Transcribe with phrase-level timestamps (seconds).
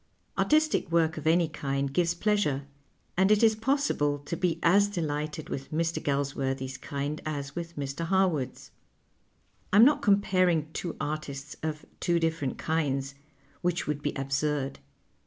[0.35, 2.63] Artistic work of any kind gives j)leasure,
[3.15, 6.01] and it is possible to be as delighted with Mr.
[6.01, 8.07] Galsworthy's kind as with Mr.
[8.07, 8.71] Ilarwood's.
[9.71, 13.13] I am not eomj)aring two artists of two different kinds,
[13.63, 14.79] wjiieh would be absurd.